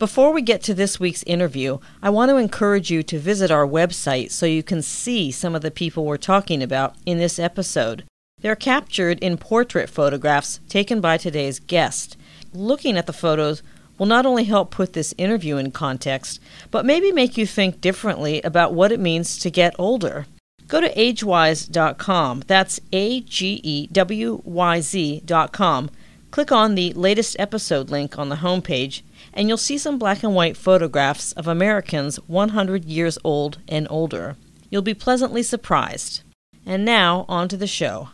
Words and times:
Before 0.00 0.32
we 0.32 0.40
get 0.40 0.62
to 0.62 0.72
this 0.72 0.98
week's 0.98 1.22
interview, 1.24 1.76
I 2.02 2.08
want 2.08 2.30
to 2.30 2.38
encourage 2.38 2.90
you 2.90 3.02
to 3.02 3.18
visit 3.18 3.50
our 3.50 3.66
website 3.66 4.30
so 4.30 4.46
you 4.46 4.62
can 4.62 4.80
see 4.80 5.30
some 5.30 5.54
of 5.54 5.60
the 5.60 5.70
people 5.70 6.06
we're 6.06 6.16
talking 6.16 6.62
about 6.62 6.94
in 7.04 7.18
this 7.18 7.38
episode. 7.38 8.04
They're 8.40 8.56
captured 8.56 9.18
in 9.18 9.36
portrait 9.36 9.90
photographs 9.90 10.60
taken 10.70 11.02
by 11.02 11.18
today's 11.18 11.58
guest. 11.58 12.16
Looking 12.54 12.96
at 12.96 13.06
the 13.06 13.12
photos 13.12 13.62
will 13.98 14.06
not 14.06 14.24
only 14.24 14.44
help 14.44 14.70
put 14.70 14.94
this 14.94 15.14
interview 15.18 15.58
in 15.58 15.70
context, 15.70 16.40
but 16.70 16.86
maybe 16.86 17.12
make 17.12 17.36
you 17.36 17.44
think 17.44 17.82
differently 17.82 18.40
about 18.40 18.72
what 18.72 18.92
it 18.92 19.00
means 19.00 19.38
to 19.40 19.50
get 19.50 19.74
older. 19.78 20.24
Go 20.66 20.80
to 20.80 20.94
agewyz.com. 20.94 22.44
That's 22.46 22.80
A 22.94 23.20
G 23.20 23.60
E 23.62 23.86
W 23.88 24.40
Y 24.46 24.80
Z.com. 24.80 25.90
Click 26.30 26.52
on 26.52 26.74
the 26.74 26.94
latest 26.94 27.36
episode 27.38 27.90
link 27.90 28.18
on 28.18 28.30
the 28.30 28.36
homepage, 28.36 29.02
and 29.32 29.48
you'll 29.48 29.56
see 29.56 29.78
some 29.78 29.98
black 29.98 30.22
and 30.22 30.34
white 30.34 30.56
photographs 30.56 31.32
of 31.32 31.46
Americans 31.46 32.16
100 32.26 32.84
years 32.84 33.18
old 33.24 33.58
and 33.68 33.86
older. 33.90 34.36
You'll 34.70 34.82
be 34.82 34.94
pleasantly 34.94 35.42
surprised. 35.42 36.22
And 36.66 36.84
now, 36.84 37.24
on 37.28 37.48
to 37.48 37.56
the 37.56 37.66
show. 37.66 38.10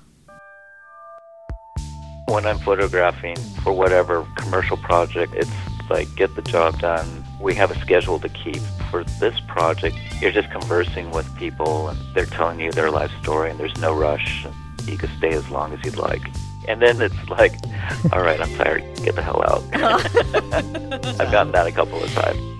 When 2.29 2.47
I'm 2.47 2.59
photographing 2.59 3.37
for 3.63 3.73
whatever 3.73 4.27
commercial 4.37 4.77
project, 4.77 5.35
it's 5.35 5.51
like 5.91 6.13
get 6.17 6.35
the 6.35 6.43
job 6.43 6.79
done. 6.81 7.25
We 7.41 7.55
have 7.55 7.71
a 7.71 7.79
schedule 7.81 8.19
to 8.21 8.29
keep. 8.29 8.61
For 8.91 9.05
this 9.21 9.39
project, 9.49 9.97
you're 10.21 10.33
just 10.33 10.51
conversing 10.51 11.11
with 11.11 11.27
people 11.37 11.89
and 11.89 11.99
they're 12.15 12.25
telling 12.25 12.61
you 12.61 12.71
their 12.71 12.91
life 12.91 13.11
story 13.21 13.51
and 13.51 13.59
there's 13.59 13.77
no 13.79 13.93
rush. 13.95 14.47
You 14.85 14.97
can 14.97 15.11
stay 15.19 15.31
as 15.31 15.51
long 15.51 15.73
as 15.73 15.85
you'd 15.85 15.97
like. 15.97 16.23
And 16.69 16.83
then 16.83 17.01
it's 17.01 17.29
like, 17.29 17.55
all 18.13 18.21
right, 18.23 18.41
I'm 18.41 18.53
tired. 18.57 18.83
Get 19.03 19.15
the 19.15 19.23
hell 19.23 19.43
out. 19.47 19.63
I've 21.21 21.31
gotten 21.31 21.53
that 21.53 21.67
a 21.67 21.73
couple 21.73 22.03
of 22.03 22.13
times. 22.13 22.57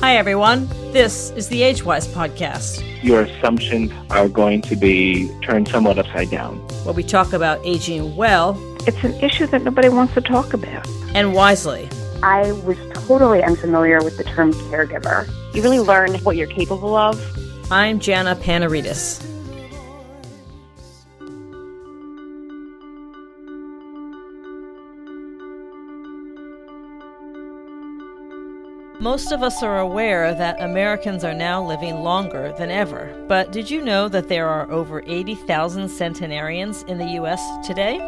Hi, 0.00 0.16
everyone. 0.16 0.68
This 0.92 1.30
is 1.30 1.48
the 1.48 1.62
Agewyz 1.62 2.06
podcast. 2.08 2.84
Your 3.02 3.22
assumptions 3.22 3.90
are 4.10 4.28
going 4.28 4.62
to 4.62 4.76
be 4.76 5.28
turned 5.42 5.66
somewhat 5.68 5.98
upside 5.98 6.30
down. 6.30 6.58
Where 6.84 6.94
we 6.94 7.02
talk 7.02 7.32
about 7.32 7.58
aging 7.64 8.14
well. 8.14 8.56
It's 8.86 9.02
an 9.02 9.14
issue 9.14 9.46
that 9.48 9.62
nobody 9.62 9.88
wants 9.88 10.14
to 10.14 10.20
talk 10.20 10.52
about. 10.52 10.86
And 11.14 11.34
wisely. 11.34 11.88
I 12.22 12.52
was 12.64 12.76
totally 12.92 13.42
unfamiliar 13.42 14.02
with 14.02 14.18
the 14.18 14.24
term 14.24 14.52
caregiver. 14.52 15.26
You 15.54 15.62
really 15.62 15.80
learn 15.80 16.14
what 16.20 16.36
you're 16.36 16.46
capable 16.46 16.94
of. 16.94 17.20
I'm 17.72 17.98
Jana 17.98 18.36
Panaritis. 18.36 19.33
Most 29.04 29.32
of 29.32 29.42
us 29.42 29.62
are 29.62 29.80
aware 29.80 30.34
that 30.34 30.62
Americans 30.62 31.24
are 31.24 31.34
now 31.34 31.62
living 31.62 31.96
longer 31.96 32.54
than 32.56 32.70
ever. 32.70 33.14
But 33.28 33.52
did 33.52 33.70
you 33.70 33.84
know 33.84 34.08
that 34.08 34.30
there 34.30 34.48
are 34.48 34.70
over 34.70 35.02
80,000 35.06 35.90
centenarians 35.90 36.84
in 36.84 36.96
the 36.96 37.10
U.S. 37.20 37.42
today? 37.66 37.98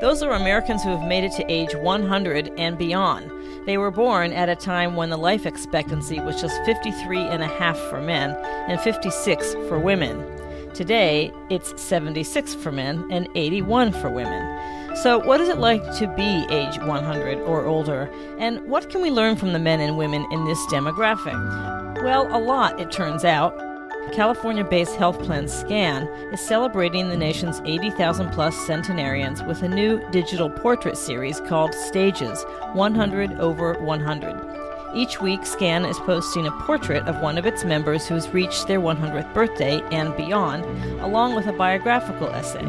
Those 0.00 0.22
are 0.22 0.32
Americans 0.32 0.82
who 0.82 0.96
have 0.96 1.06
made 1.06 1.24
it 1.24 1.32
to 1.32 1.52
age 1.52 1.74
100 1.74 2.50
and 2.56 2.78
beyond. 2.78 3.30
They 3.66 3.76
were 3.76 3.90
born 3.90 4.32
at 4.32 4.48
a 4.48 4.56
time 4.56 4.96
when 4.96 5.10
the 5.10 5.18
life 5.18 5.44
expectancy 5.44 6.18
was 6.18 6.40
just 6.40 6.56
53 6.64 7.18
and 7.24 7.42
a 7.42 7.46
half 7.46 7.78
for 7.90 8.00
men 8.00 8.30
and 8.70 8.80
56 8.80 9.52
for 9.68 9.78
women. 9.78 10.24
Today, 10.72 11.30
it's 11.50 11.78
76 11.78 12.54
for 12.54 12.72
men 12.72 13.06
and 13.10 13.28
81 13.34 13.92
for 13.92 14.08
women. 14.08 14.77
So, 15.02 15.16
what 15.16 15.40
is 15.40 15.48
it 15.48 15.58
like 15.58 15.84
to 15.98 16.08
be 16.08 16.44
age 16.50 16.76
100 16.80 17.38
or 17.42 17.64
older? 17.64 18.10
And 18.38 18.60
what 18.66 18.90
can 18.90 19.00
we 19.00 19.12
learn 19.12 19.36
from 19.36 19.52
the 19.52 19.58
men 19.60 19.78
and 19.78 19.96
women 19.96 20.26
in 20.32 20.44
this 20.44 20.58
demographic? 20.66 22.02
Well, 22.02 22.26
a 22.36 22.40
lot, 22.40 22.80
it 22.80 22.90
turns 22.90 23.24
out. 23.24 23.56
California 24.12 24.64
based 24.64 24.96
health 24.96 25.22
plan 25.22 25.46
SCAN 25.46 26.08
is 26.32 26.40
celebrating 26.40 27.08
the 27.08 27.16
nation's 27.16 27.60
80,000 27.64 28.30
plus 28.30 28.56
centenarians 28.66 29.40
with 29.44 29.62
a 29.62 29.68
new 29.68 30.02
digital 30.10 30.50
portrait 30.50 30.96
series 30.96 31.38
called 31.42 31.74
Stages 31.74 32.42
100 32.72 33.38
over 33.38 33.74
100. 33.74 34.58
Each 34.96 35.20
week, 35.20 35.46
SCAN 35.46 35.84
is 35.84 35.98
posting 36.00 36.48
a 36.48 36.62
portrait 36.62 37.06
of 37.06 37.22
one 37.22 37.38
of 37.38 37.46
its 37.46 37.62
members 37.62 38.08
who's 38.08 38.30
reached 38.30 38.66
their 38.66 38.80
100th 38.80 39.32
birthday 39.32 39.80
and 39.92 40.16
beyond, 40.16 40.64
along 41.00 41.36
with 41.36 41.46
a 41.46 41.52
biographical 41.52 42.30
essay. 42.30 42.66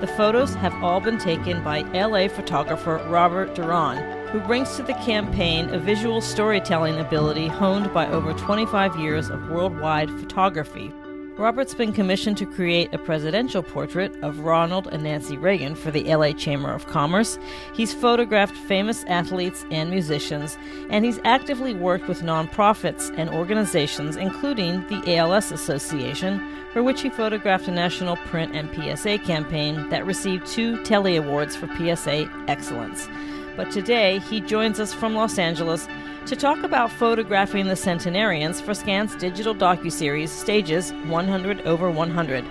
The 0.00 0.06
photos 0.06 0.54
have 0.54 0.74
all 0.82 0.98
been 0.98 1.18
taken 1.18 1.62
by 1.62 1.82
LA 1.92 2.26
photographer 2.28 3.04
Robert 3.08 3.54
Duron, 3.54 4.30
who 4.30 4.40
brings 4.40 4.74
to 4.76 4.82
the 4.82 4.94
campaign 4.94 5.68
a 5.68 5.78
visual 5.78 6.22
storytelling 6.22 6.98
ability 6.98 7.48
honed 7.48 7.92
by 7.92 8.06
over 8.06 8.32
25 8.32 8.98
years 8.98 9.28
of 9.28 9.50
worldwide 9.50 10.08
photography. 10.08 10.90
Robert's 11.40 11.72
been 11.72 11.94
commissioned 11.94 12.36
to 12.36 12.44
create 12.44 12.92
a 12.92 12.98
presidential 12.98 13.62
portrait 13.62 14.14
of 14.22 14.40
Ronald 14.40 14.88
and 14.88 15.04
Nancy 15.04 15.38
Reagan 15.38 15.74
for 15.74 15.90
the 15.90 16.04
LA 16.14 16.32
Chamber 16.32 16.70
of 16.70 16.86
Commerce. 16.86 17.38
He's 17.72 17.94
photographed 17.94 18.54
famous 18.54 19.04
athletes 19.04 19.64
and 19.70 19.88
musicians, 19.88 20.58
and 20.90 21.02
he's 21.02 21.18
actively 21.24 21.72
worked 21.72 22.08
with 22.08 22.20
nonprofits 22.20 23.10
and 23.16 23.30
organizations, 23.30 24.16
including 24.16 24.86
the 24.88 25.16
ALS 25.16 25.50
Association, 25.50 26.46
for 26.74 26.82
which 26.82 27.00
he 27.00 27.08
photographed 27.08 27.68
a 27.68 27.72
national 27.72 28.16
print 28.16 28.54
and 28.54 28.68
PSA 28.74 29.20
campaign 29.20 29.88
that 29.88 30.04
received 30.04 30.46
two 30.46 30.84
Telly 30.84 31.16
Awards 31.16 31.56
for 31.56 31.68
PSA 31.68 32.30
excellence. 32.48 33.08
But 33.56 33.70
today, 33.72 34.20
he 34.20 34.40
joins 34.40 34.78
us 34.78 34.94
from 34.94 35.14
Los 35.14 35.38
Angeles 35.38 35.88
to 36.26 36.36
talk 36.36 36.62
about 36.62 36.90
photographing 36.90 37.66
the 37.66 37.76
centenarians 37.76 38.60
for 38.60 38.74
Scan's 38.74 39.16
digital 39.16 39.54
docuseries 39.54 40.28
Stages 40.28 40.92
100 41.08 41.62
over 41.62 41.90
100. 41.90 42.44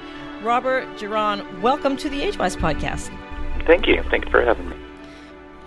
Robert 0.43 0.85
Duron, 0.97 1.61
welcome 1.61 1.95
to 1.97 2.09
the 2.09 2.21
Agewyz 2.21 2.57
podcast. 2.57 3.09
Thank 3.65 3.87
you. 3.87 4.03
Thank 4.09 4.25
you 4.25 4.31
for 4.31 4.43
having 4.43 4.69
me. 4.69 4.75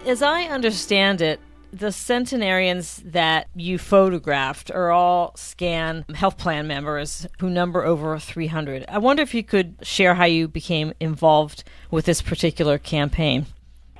As 0.07 0.23
I 0.23 0.45
understand 0.45 1.23
it, 1.23 1.41
the 1.73 1.93
centenarians 1.93 3.03
that 3.05 3.49
you 3.55 3.79
photographed 3.79 4.71
are 4.71 4.91
all 4.91 5.33
SCAN 5.37 6.05
health 6.15 6.37
plan 6.37 6.67
members 6.67 7.27
who 7.41 7.49
number 7.49 7.83
over 7.85 8.19
300. 8.19 8.85
I 8.89 8.99
wonder 8.99 9.23
if 9.23 9.33
you 9.33 9.43
could 9.43 9.77
share 9.83 10.15
how 10.15 10.27
you 10.27 10.49
became 10.49 10.93
involved 11.01 11.65
with 11.91 12.05
this 12.05 12.21
particular 12.21 12.77
campaign. 12.77 13.47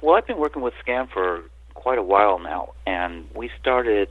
Well, 0.03 0.17
I've 0.17 0.27
been 0.27 0.39
working 0.39 0.63
with 0.63 0.75
SCAN 0.81 1.07
for 1.07 1.45
quite 1.75 1.99
a 1.99 2.03
while 2.03 2.41
now, 2.41 2.75
and 2.87 3.25
we 3.37 3.51
started 3.61 4.09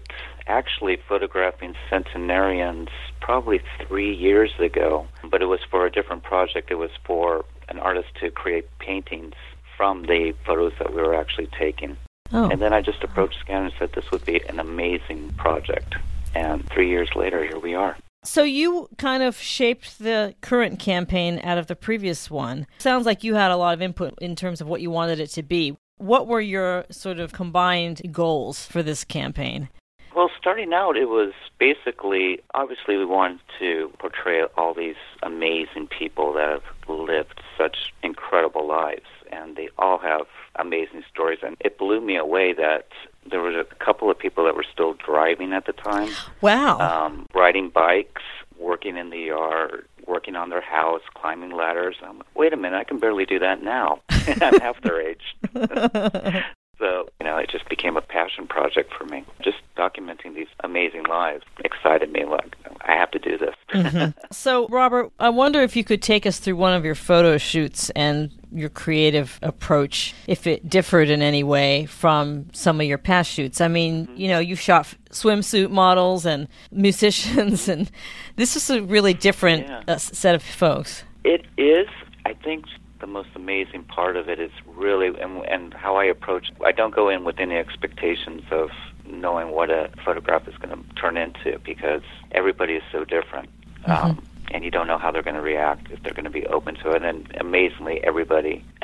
actually 0.48 0.98
photographing 1.08 1.76
centenarians 1.90 2.88
probably 3.20 3.62
three 3.86 4.16
years 4.16 4.52
ago, 4.58 5.06
but 5.30 5.42
it 5.42 5.48
was 5.48 5.60
for 5.70 5.86
a 5.86 5.92
different 5.92 6.24
project. 6.24 6.72
It 6.72 6.76
was 6.76 6.92
for 7.06 7.44
an 7.68 7.78
artist 7.78 8.08
to 8.22 8.32
create 8.32 8.66
paintings 8.80 9.34
from 9.76 10.04
the 10.04 10.34
photos 10.46 10.72
that 10.80 10.94
we 10.94 11.02
were 11.02 11.16
actually 11.16 11.50
taking. 11.60 11.98
Oh. 12.32 12.50
And 12.50 12.62
then 12.62 12.72
I 12.72 12.82
just 12.82 13.04
approached 13.04 13.40
SCAN 13.42 13.66
and 13.66 13.74
said 13.78 13.92
this 13.94 14.10
would 14.12 14.24
be 14.24 14.42
an 14.48 14.60
amazing 14.60 15.34
project. 15.38 15.96
And 16.34 16.66
three 16.70 16.88
years 16.88 17.10
later, 17.16 17.44
here 17.44 17.60
we 17.60 17.76
are. 17.76 17.98
So 18.24 18.44
you 18.44 18.88
kind 18.98 19.24
of 19.24 19.36
shaped 19.38 19.98
the 19.98 20.36
current 20.42 20.80
campaign 20.80 21.42
out 21.44 21.58
of 21.58 21.66
the 21.66 21.76
previous 21.76 22.30
one. 22.30 22.68
Sounds 22.78 23.06
like 23.06 23.24
you 23.24 23.34
had 23.34 23.50
a 23.50 23.58
lot 23.58 23.74
of 23.74 23.82
input 23.82 24.14
in 24.22 24.36
terms 24.36 24.62
of 24.62 24.68
what 24.68 24.80
you 24.80 24.92
wanted 24.92 25.20
it 25.20 25.32
to 25.32 25.44
be. 25.44 25.76
What 26.02 26.26
were 26.26 26.42
your 26.42 26.86
sort 26.90 27.20
of 27.20 27.32
combined 27.32 28.02
goals 28.12 28.66
for 28.66 28.82
this 28.82 29.04
campaign? 29.04 29.70
Well, 30.16 30.32
starting 30.38 30.74
out, 30.74 30.98
it 30.98 31.06
was 31.10 31.32
basically 31.60 32.40
obviously 32.56 32.98
we 32.98 33.06
wanted 33.06 33.40
to 33.60 33.94
portray 34.00 34.42
all 34.58 34.74
these 34.74 34.96
amazing 35.22 35.88
people 35.88 36.34
that 36.34 36.50
have 36.50 36.90
lived 36.90 37.40
such 37.56 37.94
incredible 38.02 38.68
lives, 38.68 39.06
and 39.32 39.56
they 39.56 39.70
all 39.78 40.00
have 40.00 40.26
amazing 40.56 41.04
stories. 41.08 41.40
And 41.44 41.56
it 41.60 41.78
blew 41.78 42.02
me 42.02 42.18
away 42.18 42.54
that 42.54 42.88
there 43.30 43.42
was 43.42 43.54
a 43.56 43.76
couple 43.76 44.10
of 44.10 44.18
people 44.18 44.44
that 44.46 44.56
were 44.56 44.66
still 44.74 44.94
driving 44.94 45.54
at 45.54 45.68
the 45.68 45.74
time. 45.74 46.10
Wow. 46.42 46.80
Um, 46.80 47.28
riding 47.36 47.70
bikes, 47.70 48.24
working 48.62 48.98
in 48.98 49.10
the 49.10 49.18
yard, 49.18 49.88
working 50.08 50.36
on 50.36 50.50
their 50.50 50.62
house, 50.62 51.02
climbing 51.16 51.52
ladders. 51.52 51.96
I'm 52.04 52.20
like, 52.20 52.36
wait 52.36 52.54
a 52.54 52.58
minute, 52.58 52.78
I 52.78 52.84
can 52.84 53.00
barely 53.00 53.26
do 53.26 53.40
that 53.40 53.64
now. 53.64 54.02
I'm 54.10 54.60
half 54.60 54.82
their 54.82 55.02
age. 55.02 55.36
so, 56.80 57.10
you 57.20 57.26
know, 57.26 57.38
it 57.38 57.50
just 57.50 57.68
became 57.70 57.98
a 57.98 58.02
passion 58.02 58.48
project 58.48 58.94
for 58.94 59.06
me. 59.06 59.26
Just 59.42 59.58
documenting 59.78 60.36
these 60.36 60.48
amazing 60.64 61.04
lives 61.04 61.44
excited 61.64 62.12
me. 62.12 62.26
Like, 62.26 62.56
I 62.82 62.94
have 62.94 63.12
to 63.12 63.20
do 63.20 63.38
this. 63.38 63.56
mm-hmm. 63.74 64.12
So, 64.32 64.68
Robert, 64.68 65.12
I 65.20 65.30
wonder 65.30 65.62
if 65.62 65.76
you 65.76 65.84
could 65.84 66.02
take 66.02 66.26
us 66.26 66.40
through 66.40 66.56
one 66.56 66.74
of 66.74 66.86
your 66.86 66.96
photo 66.96 67.38
shoots 67.38 67.90
and 67.92 68.32
your 68.52 68.70
creative 68.70 69.40
approach, 69.42 70.14
if 70.28 70.46
it 70.48 70.70
differed 70.70 71.10
in 71.10 71.22
any 71.22 71.44
way 71.44 71.86
from 71.86 72.48
some 72.54 72.80
of 72.80 72.88
your 72.88 72.98
past 72.98 73.32
shoots. 73.32 73.62
I 73.62 73.68
mean, 73.68 74.08
you 74.16 74.28
know, 74.28 74.40
you 74.40 74.56
shot 74.56 74.94
swimsuit 75.12 75.72
models 75.72 76.26
and 76.26 76.48
musicians, 76.72 77.68
and 77.68 77.90
this 78.36 78.56
is 78.56 78.70
a 78.70 78.82
really 78.82 79.14
different 79.14 79.68
yeah. 79.68 79.84
uh, 79.88 79.98
set 79.98 80.36
of 80.36 80.44
folks. 80.44 81.04
It 81.24 81.46
is. 81.58 81.88
I 82.26 82.34
think 82.34 82.66
the 83.00 83.08
most 83.08 83.30
amazing 83.36 83.84
part 83.86 84.16
of 84.16 84.30
it 84.30 84.40
is 84.40 84.52
really 84.66 85.08
and, 85.08 85.44
and 85.46 85.74
how 85.74 85.96
I 85.96 86.06
approach. 86.06 86.52
I 86.64 86.72
don't 86.72 86.94
go 86.94 87.10
in 87.10 87.24
with 87.24 87.40
any 87.40 87.56
expectations 87.56 88.44
of 88.52 88.70
knowing 89.06 89.50
what 89.50 89.70
a 89.70 89.90
photograph 90.06 90.48
is 90.48 90.56
going 90.58 90.78
to 90.78 90.96
turn 90.96 91.18
into 91.18 91.60
because 91.66 92.02
everybody 92.32 92.74
is 92.76 92.84
so 92.92 93.04
different. 93.04 93.50
Um, 93.86 94.22
and 94.54 94.64
you 94.64 94.72
don't 94.72 94.88
know 94.88 94.98
how 94.98 95.12
they're 95.12 95.24
going 95.24 95.36
to 95.36 95.42
react, 95.42 95.90
if 95.92 96.02
they're 96.04 96.14
going 96.14 96.26
to 96.26 96.32
be 96.32 96.46
open 96.48 96.76
to 96.84 96.92
it. 96.92 97.04
And 97.04 97.28
amazingly, 97.40 98.00
everybody 98.04 98.66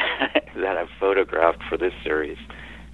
that 0.55 0.77
I've 0.77 0.89
photographed 0.99 1.63
for 1.69 1.77
this 1.77 1.93
series 2.03 2.37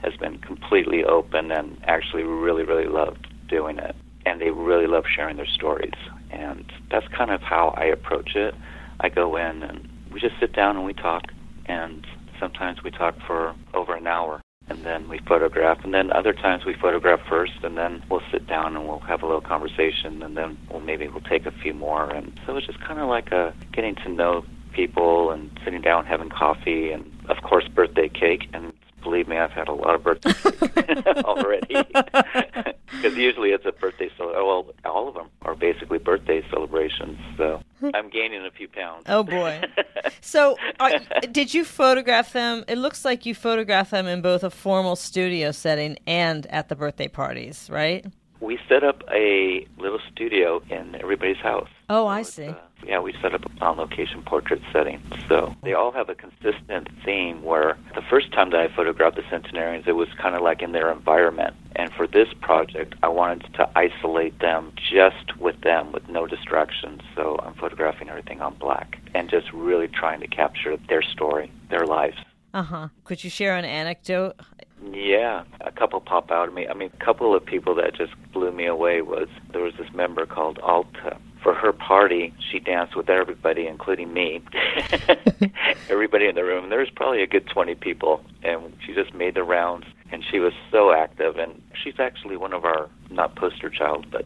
has 0.02 0.16
been 0.18 0.38
completely 0.40 1.04
open 1.04 1.52
and 1.52 1.78
actually 1.86 2.24
really, 2.24 2.64
really 2.64 2.88
loved 2.88 3.28
doing 3.48 3.78
it. 3.78 3.96
And 4.26 4.42
they 4.42 4.52
really 4.52 4.88
love 4.88 5.04
sharing 5.14 5.38
their 5.38 5.48
stories. 5.48 5.94
And 6.32 6.66
that's 6.92 7.08
kind 7.16 7.32
of 7.32 7.42
how 7.42 7.74
I 7.78 7.86
approach 7.86 8.36
it. 8.36 8.56
I 9.00 9.10
go 9.10 9.36
in 9.38 9.64
and 9.64 9.88
we 10.12 10.20
just 10.20 10.36
sit 10.40 10.54
down 10.54 10.76
and 10.76 10.86
we 10.86 10.94
talk. 10.94 11.24
And 11.66 12.06
sometimes 12.40 12.84
we 12.84 12.92
talk 12.92 13.16
for 13.26 13.56
over 13.74 13.96
an 13.96 14.08
hour 14.08 14.43
and 14.70 14.84
then 14.84 15.08
we 15.10 15.20
photograph 15.20 15.84
and 15.84 15.94
then 15.94 16.12
other 16.12 16.34
times 16.34 16.66
we 16.66 16.74
photograph 16.74 17.20
first 17.30 17.64
and 17.64 17.78
then 17.78 18.04
we'll 18.10 18.22
sit 18.32 18.48
down 18.48 18.76
and 18.76 18.88
we'll 18.88 19.00
have 19.00 19.22
a 19.22 19.26
little 19.26 19.42
conversation 19.42 20.22
and 20.24 20.38
then 20.38 20.58
we'll 20.70 20.80
maybe 20.82 21.08
we'll 21.08 21.22
take 21.22 21.46
a 21.46 21.52
few 21.52 21.74
more 21.74 22.10
and 22.10 22.40
so 22.46 22.56
it's 22.56 22.66
just 22.68 22.80
kind 22.82 23.00
of 23.00 23.08
like 23.10 23.32
a 23.32 23.54
getting 23.72 23.96
to 23.96 24.10
know 24.10 24.46
people 24.72 25.32
and 25.32 25.52
sitting 25.64 25.82
down 25.82 26.06
having 26.06 26.30
coffee 26.30 26.92
and 26.92 27.12
of 27.30 27.38
course 27.44 27.68
birthday 27.68 28.10
cake 28.10 28.48
and 28.54 28.74
believe 29.04 29.28
me, 29.28 29.38
I've 29.38 29.52
had 29.52 29.68
a 29.68 29.74
lot 29.74 29.96
of 29.96 30.04
birthday 30.04 30.34
birthdays 30.44 31.04
already. 31.26 31.76
Because 32.94 33.18
usually 33.18 33.50
it's 33.50 33.66
a 33.66 33.72
birthday 33.72 34.10
so 34.18 34.32
Well, 34.32 34.68
all 34.86 35.10
of 35.10 35.16
them 35.16 35.28
are 35.42 35.56
basically 35.56 35.98
birthday 35.98 36.42
celebrations. 36.50 37.18
So 37.38 37.60
I'm 37.94 38.10
gaining 38.10 38.46
a 38.46 38.52
few 38.52 38.68
pounds. 38.68 39.04
Oh 39.08 39.24
boy! 39.24 39.62
so, 40.22 40.58
are, 40.80 41.00
did 41.32 41.54
you 41.54 41.66
photograph 41.66 42.34
them? 42.34 42.64
It 42.68 42.78
looks 42.78 43.06
like 43.06 43.26
you 43.26 43.36
photographed 43.36 43.92
them 43.92 44.08
in 44.08 44.22
both 44.22 44.44
a 44.44 44.50
formal 44.50 44.96
studio 44.96 45.52
setting 45.52 45.98
and 46.08 46.46
at 46.48 46.70
the 46.70 46.76
birthday 46.76 47.08
parties, 47.08 47.70
right? 47.72 48.06
We 48.40 48.60
set 48.68 48.84
up 48.84 49.04
a 49.12 49.66
little 49.78 50.00
studio 50.12 50.62
in 50.70 50.96
everybody's 50.96 51.38
house. 51.38 51.70
Oh, 51.90 52.08
I 52.08 52.24
see. 52.24 52.48
Uh, 52.48 52.56
yeah, 52.86 53.00
we 53.00 53.14
set 53.22 53.34
up 53.34 53.46
a 53.46 53.64
on 53.64 53.78
location 53.78 54.22
portrait 54.24 54.62
setting. 54.72 55.02
So 55.28 55.56
they 55.64 55.74
all 55.74 55.92
have 55.92 56.10
a 56.10 56.16
consistent 56.16 56.90
theme 57.06 57.44
where 57.44 57.78
the 57.96 58.02
first 58.02 58.32
time 58.34 58.50
that 58.52 58.60
I 58.60 58.68
photographed 58.76 59.16
the 59.16 59.24
centenarians, 59.30 59.86
it 59.88 59.94
was 59.94 60.10
kind 60.22 60.36
of 60.36 60.42
like 60.42 60.62
in 60.62 60.74
their 60.74 60.92
environment. 60.92 61.56
And 61.76 61.92
for 61.94 62.08
this 62.08 62.28
project, 62.42 62.96
I 63.02 63.08
wanted 63.08 63.54
to 63.56 63.70
isolate 63.76 64.40
them 64.40 64.74
just 64.76 65.38
with 65.40 65.62
them, 65.62 65.92
with 65.92 66.08
no 66.10 66.28
distractions. 66.28 67.02
So 67.16 67.40
I'm 67.42 67.54
photographing 67.56 68.10
everything 68.10 68.42
on 68.42 68.56
black 68.56 69.00
and 69.16 69.30
just 69.30 69.52
really 69.54 69.88
trying 69.88 70.20
to 70.20 70.28
capture 70.28 70.78
their 70.90 71.02
story, 71.02 71.52
their 71.70 71.86
lives. 71.86 72.18
Uh 72.54 72.64
huh. 72.64 72.88
Could 73.04 73.24
you 73.24 73.30
share 73.30 73.56
an 73.56 73.66
anecdote? 73.66 74.36
Yeah, 74.92 75.44
a 75.62 75.72
couple 75.72 76.00
pop 76.02 76.30
out 76.30 76.50
of 76.50 76.54
me. 76.54 76.68
I 76.68 76.74
mean, 76.74 76.92
a 76.94 77.04
couple 77.04 77.34
of 77.34 77.46
people 77.46 77.74
that 77.76 77.96
just 77.96 78.12
blew 78.34 78.52
me 78.52 78.66
away 78.66 79.02
was 79.02 79.28
there 79.52 79.62
was 79.62 79.74
this 79.80 79.92
member 79.94 80.26
called 80.26 80.60
Alta. 80.60 81.18
For 81.44 81.54
her 81.54 81.74
party, 81.74 82.34
she 82.52 82.60
danced 82.60 82.96
with 82.96 83.10
everybody, 83.10 83.68
including 83.68 84.14
me. 84.14 84.42
everybody 85.90 86.28
in 86.28 86.36
the 86.36 86.44
room. 86.44 86.70
There 86.70 86.80
was 86.80 86.90
probably 86.90 87.22
a 87.22 87.28
good 87.28 87.48
20 87.48 87.76
people, 87.76 88.24
and 88.44 88.74
she 88.86 88.94
just 88.94 89.14
made 89.14 89.36
the 89.36 89.44
rounds. 89.44 89.86
And 90.12 90.24
she 90.30 90.40
was 90.40 90.54
so 90.72 90.94
active, 90.94 91.38
and 91.38 91.62
she's 91.84 92.00
actually 92.00 92.38
one 92.38 92.54
of 92.54 92.66
our 92.66 92.90
not 93.10 93.36
poster 93.36 93.70
child, 93.70 94.06
but 94.12 94.26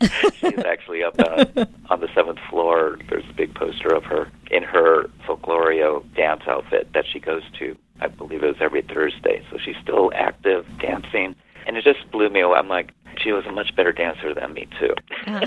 she's 0.34 0.58
actually 0.64 1.02
up 1.02 1.18
uh, 1.18 1.64
on 1.90 2.00
the 2.00 2.08
seventh 2.14 2.38
floor. 2.50 2.98
There's 3.08 3.28
a 3.28 3.32
big 3.32 3.54
poster 3.54 3.88
of 3.88 4.04
her 4.04 4.30
in 4.50 4.62
her 4.62 5.08
folklorico 5.26 6.04
dance 6.14 6.42
outfit 6.46 6.92
that 6.92 7.04
she 7.10 7.20
goes 7.20 7.42
to 7.58 7.76
I 8.00 8.08
believe 8.08 8.42
it 8.42 8.46
was 8.46 8.56
every 8.60 8.82
Thursday. 8.82 9.42
So 9.50 9.58
she's 9.58 9.76
still 9.82 10.10
active 10.14 10.66
dancing. 10.78 11.34
And 11.66 11.76
it 11.76 11.84
just 11.84 12.10
blew 12.10 12.30
me 12.30 12.40
away. 12.40 12.58
I'm 12.58 12.68
like, 12.68 12.92
she 13.18 13.32
was 13.32 13.44
a 13.46 13.52
much 13.52 13.74
better 13.76 13.92
dancer 13.92 14.34
than 14.34 14.52
me, 14.52 14.66
too. 14.78 14.94
uh, 15.26 15.46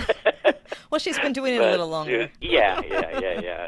well, 0.89 0.99
she's 0.99 1.19
been 1.19 1.33
doing 1.33 1.55
it 1.55 1.59
but, 1.59 1.67
a 1.67 1.71
little 1.71 1.89
longer. 1.89 2.29
yeah, 2.41 2.81
yeah, 2.87 3.19
yeah, 3.19 3.41
yeah. 3.41 3.67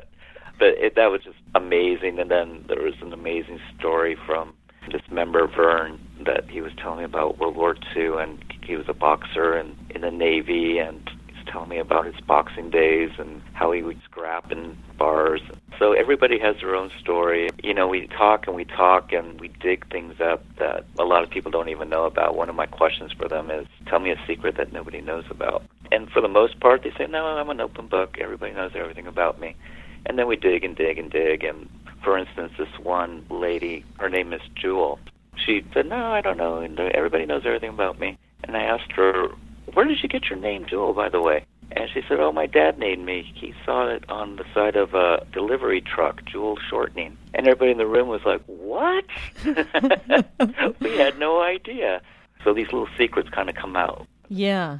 But 0.59 0.69
it, 0.77 0.95
that 0.95 1.07
was 1.07 1.21
just 1.23 1.37
amazing. 1.55 2.19
And 2.19 2.29
then 2.29 2.65
there 2.67 2.81
was 2.81 2.93
an 3.01 3.13
amazing 3.13 3.59
story 3.77 4.15
from 4.25 4.53
this 4.91 5.01
member, 5.09 5.47
Vern, 5.47 5.99
that 6.25 6.49
he 6.49 6.61
was 6.61 6.71
telling 6.77 6.99
me 6.99 7.03
about 7.05 7.39
World 7.39 7.55
War 7.55 7.75
II. 7.95 8.17
And 8.19 8.43
he 8.63 8.75
was 8.75 8.85
a 8.87 8.93
boxer 8.93 9.53
and 9.55 9.75
in 9.89 10.01
the 10.01 10.11
Navy. 10.11 10.77
And 10.77 11.09
he's 11.27 11.45
telling 11.51 11.69
me 11.69 11.79
about 11.79 12.05
his 12.05 12.19
boxing 12.21 12.69
days 12.69 13.11
and 13.17 13.41
how 13.53 13.71
he 13.71 13.81
would 13.81 14.01
scrap 14.03 14.51
in 14.51 14.77
bars. 14.97 15.41
So 15.83 15.91
everybody 15.91 16.39
has 16.39 16.55
their 16.61 16.77
own 16.77 16.91
story. 17.01 17.49
You 17.61 17.73
know, 17.73 17.89
we 17.89 18.07
talk 18.07 18.47
and 18.47 18.55
we 18.55 18.63
talk 18.63 19.11
and 19.11 19.37
we 19.37 19.49
dig 19.49 19.85
things 19.91 20.15
up 20.21 20.41
that 20.57 20.85
a 20.97 21.03
lot 21.03 21.23
of 21.23 21.29
people 21.29 21.51
don't 21.51 21.67
even 21.67 21.89
know 21.89 22.05
about. 22.05 22.37
One 22.37 22.47
of 22.47 22.55
my 22.55 22.67
questions 22.67 23.11
for 23.11 23.27
them 23.27 23.51
is, 23.51 23.67
tell 23.87 23.99
me 23.99 24.11
a 24.11 24.25
secret 24.25 24.55
that 24.55 24.71
nobody 24.71 25.01
knows 25.01 25.25
about. 25.29 25.61
And 25.91 26.09
for 26.09 26.21
the 26.21 26.29
most 26.29 26.61
part, 26.61 26.83
they 26.83 26.93
say, 26.97 27.05
no, 27.07 27.25
I'm 27.25 27.49
an 27.49 27.59
open 27.59 27.87
book. 27.87 28.17
Everybody 28.17 28.53
knows 28.53 28.71
everything 28.75 29.07
about 29.07 29.41
me. 29.41 29.57
And 30.05 30.17
then 30.17 30.25
we 30.25 30.37
dig 30.37 30.63
and 30.63 30.73
dig 30.73 30.97
and 30.97 31.11
dig. 31.11 31.43
And 31.43 31.67
for 32.01 32.17
instance, 32.17 32.53
this 32.57 32.79
one 32.81 33.25
lady, 33.29 33.83
her 33.99 34.07
name 34.07 34.31
is 34.31 34.41
Jewel. 34.55 34.99
She 35.35 35.65
said, 35.73 35.89
no, 35.89 36.13
I 36.13 36.21
don't 36.21 36.37
know. 36.37 36.61
Everybody 36.93 37.25
knows 37.25 37.41
everything 37.45 37.71
about 37.71 37.99
me. 37.99 38.17
And 38.45 38.55
I 38.55 38.61
asked 38.61 38.93
her, 38.93 39.27
where 39.73 39.85
did 39.85 40.01
you 40.01 40.07
get 40.07 40.29
your 40.29 40.39
name, 40.39 40.65
Jewel, 40.65 40.93
by 40.93 41.09
the 41.09 41.19
way? 41.19 41.45
And 41.71 41.89
she 41.93 42.01
said, 42.07 42.19
"Oh, 42.19 42.31
my 42.31 42.45
dad 42.45 42.77
named 42.77 43.05
me. 43.05 43.31
He 43.35 43.53
saw 43.65 43.87
it 43.87 44.03
on 44.09 44.35
the 44.35 44.45
side 44.53 44.75
of 44.75 44.93
a 44.93 45.25
delivery 45.31 45.81
truck, 45.81 46.23
Jewel 46.25 46.57
Shortening." 46.69 47.17
And 47.33 47.47
everybody 47.47 47.71
in 47.71 47.77
the 47.77 47.87
room 47.87 48.07
was 48.07 48.21
like, 48.25 48.41
"What?" 48.45 49.05
we 50.79 50.97
had 50.97 51.17
no 51.19 51.41
idea. 51.41 52.01
So 52.43 52.53
these 52.53 52.71
little 52.71 52.89
secrets 52.97 53.29
kind 53.29 53.49
of 53.49 53.55
come 53.55 53.75
out. 53.75 54.07
Yeah. 54.29 54.79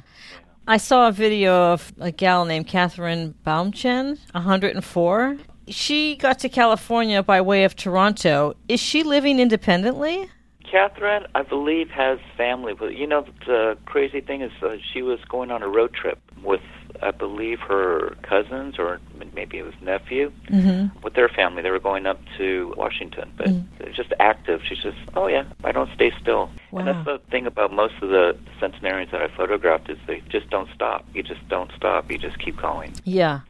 I 0.66 0.78
saw 0.78 1.08
a 1.08 1.12
video 1.12 1.72
of 1.72 1.92
a 2.00 2.10
gal 2.10 2.44
named 2.44 2.66
Catherine 2.66 3.34
Baumchen, 3.46 4.18
104. 4.32 5.36
She 5.68 6.16
got 6.16 6.38
to 6.40 6.48
California 6.48 7.22
by 7.22 7.40
way 7.40 7.64
of 7.64 7.76
Toronto. 7.76 8.54
Is 8.68 8.80
she 8.80 9.02
living 9.02 9.40
independently? 9.40 10.30
Catherine, 10.74 11.24
I 11.36 11.42
believe, 11.42 11.88
has 11.90 12.18
family. 12.36 12.74
But 12.74 12.96
you 12.96 13.06
know, 13.06 13.24
the 13.46 13.78
crazy 13.86 14.20
thing 14.20 14.42
is, 14.42 14.50
uh, 14.60 14.78
she 14.92 15.02
was 15.02 15.20
going 15.28 15.52
on 15.52 15.62
a 15.62 15.68
road 15.68 15.94
trip 15.94 16.18
with 16.42 16.62
I 17.00 17.12
believe 17.12 17.60
her 17.60 18.16
cousins 18.22 18.76
or 18.76 19.00
maybe 19.34 19.58
it 19.58 19.64
was 19.64 19.74
nephew 19.80 20.32
mm-hmm. 20.48 20.98
with 21.00 21.14
their 21.14 21.28
family. 21.28 21.62
They 21.62 21.70
were 21.70 21.78
going 21.78 22.06
up 22.06 22.20
to 22.38 22.74
Washington, 22.76 23.32
but 23.36 23.46
mm. 23.46 23.94
just 23.94 24.12
active. 24.18 24.62
She's 24.68 24.78
just, 24.78 24.98
oh 25.14 25.28
yeah, 25.28 25.44
I 25.62 25.70
don't 25.70 25.90
stay 25.94 26.12
still. 26.20 26.50
Wow. 26.72 26.80
And 26.80 26.88
that's 26.88 27.04
the 27.04 27.20
thing 27.30 27.46
about 27.46 27.72
most 27.72 27.94
of 28.02 28.08
the 28.08 28.36
centenarians 28.58 29.12
that 29.12 29.22
I 29.22 29.28
photographed 29.28 29.88
is 29.90 29.98
they 30.08 30.22
just 30.28 30.50
don't 30.50 30.68
stop. 30.74 31.06
You 31.14 31.22
just 31.22 31.46
don't 31.48 31.70
stop. 31.76 32.10
You 32.10 32.18
just 32.18 32.40
keep 32.40 32.56
going. 32.56 32.94
Yeah. 33.04 33.40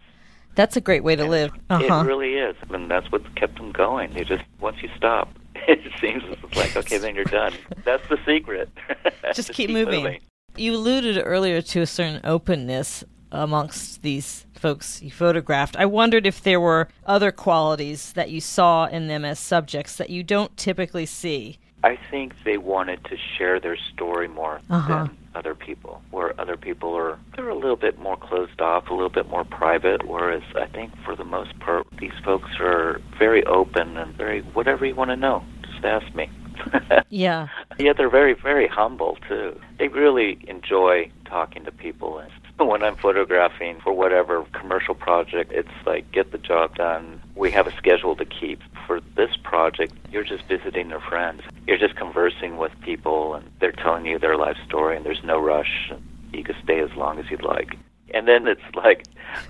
That's 0.57 0.76
a 0.76 0.81
great 0.81 1.04
way 1.04 1.16
to 1.16 1.23
and 1.23 1.31
live. 1.31 1.52
Uh-huh. 1.71 2.00
It 2.00 2.07
really 2.07 2.35
is. 2.35 2.54
and 2.69 2.90
that's 2.90 3.11
what 3.11 3.35
kept 3.35 3.57
them 3.57 3.73
going. 3.73 4.14
You 4.14 4.26
just 4.26 4.45
once 4.61 4.83
you 4.83 4.90
stop, 4.95 5.28
seems 6.04 6.23
like 6.56 6.76
okay, 6.76 6.99
then 6.99 7.14
you're 7.14 7.25
done. 7.25 7.54
That's 7.84 8.06
the 8.08 8.18
secret. 8.26 8.68
just, 9.04 9.37
just 9.37 9.49
keep, 9.49 9.68
keep 9.68 9.70
moving. 9.70 10.04
moving. 10.04 10.20
You 10.56 10.75
alluded 10.75 11.20
earlier 11.25 11.61
to 11.62 11.80
a 11.80 11.87
certain 11.87 12.20
openness 12.25 13.04
amongst 13.32 14.02
these 14.02 14.46
folks 14.54 15.02
you 15.02 15.11
photographed. 15.11 15.76
I 15.76 15.87
wondered 15.87 16.26
if 16.26 16.42
there 16.42 16.61
were 16.61 16.88
other 17.04 17.32
qualities 17.32 18.12
that 18.12 18.30
you 18.30 18.40
saw 18.40 18.87
in 18.87 19.08
them 19.08 19.25
as 19.25 19.38
subjects 19.38 19.96
that 19.96 20.11
you 20.11 20.23
don't 20.23 20.56
typically 20.56 21.06
see. 21.06 21.58
I 21.82 21.99
think 22.11 22.32
they 22.44 22.56
wanted 22.56 23.04
to 23.04 23.16
share 23.37 23.61
their 23.61 23.76
story 23.76 24.28
more 24.28 24.61
uh-huh. 24.70 25.04
than 25.04 25.18
other 25.34 25.54
people, 25.54 26.00
where 26.12 26.38
other 26.40 26.56
people 26.56 26.94
are 26.94 27.18
they're 27.37 27.49
a 27.49 27.54
little 27.54 27.76
bit 27.76 27.99
more 27.99 28.16
closed 28.16 28.61
off, 28.61 28.88
a 28.88 28.94
little 28.94 29.11
bit 29.11 29.28
more 29.28 29.44
private. 29.44 30.06
Whereas 30.06 30.42
I 30.54 30.66
think 30.66 30.92
for 31.04 31.16
the 31.16 31.25
most 31.25 31.58
part, 31.58 31.87
these 31.99 32.14
folks 32.25 32.50
are 32.61 33.00
very 33.18 33.44
open 33.44 33.96
and 33.99 34.14
very 34.14 34.40
whatever 34.40 34.87
you 34.87 34.94
want 34.94 35.11
to 35.11 35.16
know, 35.16 35.44
just 35.85 36.14
me. 36.14 36.29
yeah. 37.11 37.49
Yeah, 37.79 37.93
they're 37.93 38.11
very 38.11 38.35
very 38.35 38.69
humble 38.69 39.19
too. 39.29 39.59
They 39.79 39.88
really 39.88 40.38
enjoy 40.49 41.11
talking 41.25 41.64
to 41.64 41.73
people 41.73 42.19
and 42.19 42.31
when 42.59 42.83
I'm 42.83 42.97
photographing 42.97 43.81
for 43.81 43.93
whatever 43.93 44.45
commercial 44.53 44.95
project, 44.95 45.53
it's 45.53 45.69
like 45.87 46.11
get 46.12 46.33
the 46.33 46.38
job 46.38 46.76
done. 46.76 47.21
We 47.35 47.50
have 47.50 47.67
a 47.67 47.76
schedule 47.76 48.17
to 48.17 48.25
keep. 48.25 48.61
For 48.87 49.00
this 49.17 49.31
project, 49.43 49.95
you're 50.12 50.25
just 50.25 50.45
visiting 50.45 50.88
their 50.88 51.00
friends. 51.00 51.41
You're 51.67 51.79
just 51.79 51.97
conversing 51.97 52.59
with 52.59 52.73
people, 52.83 53.35
and 53.35 53.50
they're 53.59 53.73
telling 53.73 54.05
you 54.05 54.19
their 54.19 54.37
life 54.37 54.59
story, 54.67 54.97
and 54.97 55.07
there's 55.07 55.25
no 55.25 55.41
rush. 55.41 55.91
You 56.33 56.45
can 56.45 56.55
stay 56.62 56.81
as 56.81 56.95
long 56.95 57.19
as 57.19 57.31
you'd 57.31 57.43
like. 57.43 57.76
And 58.14 58.28
then 58.28 58.47
it's 58.47 58.62
like, 58.76 59.04